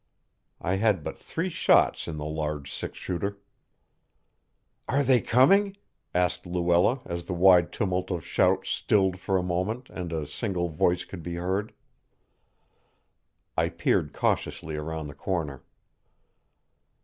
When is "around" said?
14.75-15.05